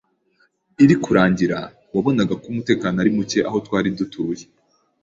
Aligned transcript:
iri 0.83 0.95
kurangira 1.03 1.59
wabonaga 1.93 2.33
ko 2.41 2.45
umutekano 2.53 2.95
ari 2.99 3.09
muke 3.17 3.39
aho 3.49 3.57
twari 3.65 3.89
dutuye 3.97 4.43